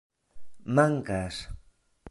mankas 0.75 1.35